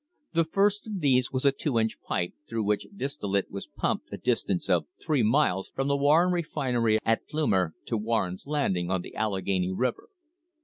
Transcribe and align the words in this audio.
The 0.33 0.45
first 0.45 0.87
of 0.87 0.99
these 0.99 1.31
was 1.31 1.45
a 1.45 1.51
two 1.51 1.77
inch 1.77 2.01
pipe, 2.01 2.33
through 2.49 2.63
which 2.63 2.87
distillate 2.95 3.51
was 3.51 3.67
pumped 3.67 4.11
a 4.11 4.17
distance 4.17 4.67
of 4.67 4.87
three 4.99 5.21
miles 5.21 5.69
from 5.69 5.87
the 5.87 5.95
Warren 5.95 6.31
refinery 6.31 6.97
at 7.05 7.27
Plumer 7.27 7.75
to 7.85 7.97
Warren's 7.97 8.47
Landing 8.47 8.89
on 8.89 9.03
the 9.03 9.15
Allegheny 9.15 9.71
River. 9.71 10.09